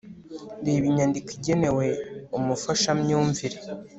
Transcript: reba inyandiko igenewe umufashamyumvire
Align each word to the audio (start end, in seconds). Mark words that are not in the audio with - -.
reba 0.65 0.85
inyandiko 0.91 1.29
igenewe 1.37 1.87
umufashamyumvire 2.37 3.57